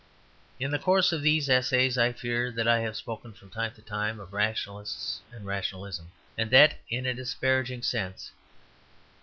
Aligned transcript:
In 0.59 0.71
the 0.71 0.79
course 0.79 1.11
of 1.11 1.21
these 1.21 1.47
essays 1.47 1.95
I 1.95 2.11
fear 2.11 2.49
that 2.53 2.67
I 2.67 2.79
have 2.79 2.95
spoken 2.95 3.33
from 3.33 3.51
time 3.51 3.71
to 3.75 3.83
time 3.83 4.19
of 4.19 4.33
rationalists 4.33 5.21
and 5.31 5.45
rationalism, 5.45 6.11
and 6.35 6.49
that 6.49 6.79
in 6.89 7.05
a 7.05 7.13
disparaging 7.13 7.83
sense. 7.83 8.31